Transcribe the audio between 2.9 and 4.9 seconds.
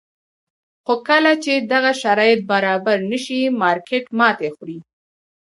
نه شي مارکېټ ماتې خوري.